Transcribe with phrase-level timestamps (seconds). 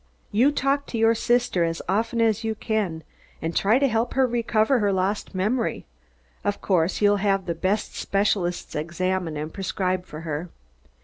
[0.31, 3.03] "You talk to your sister as often as you can
[3.39, 5.85] and try to help her recover her lost memory.
[6.43, 10.49] Of course you'll have the best specialists examine and prescribe for her.